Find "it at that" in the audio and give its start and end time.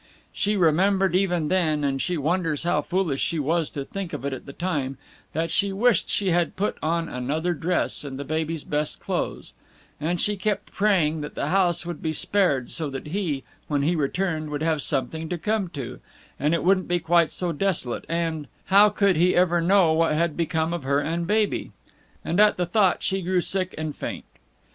4.25-4.57